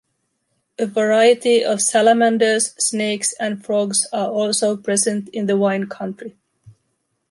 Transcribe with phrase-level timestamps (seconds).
[0.79, 6.35] A variety of salamanders, snakes and frogs are also present in the Wine Country.